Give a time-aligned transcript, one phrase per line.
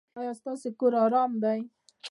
[0.19, 1.59] ایا ستاسو کور ارام دی؟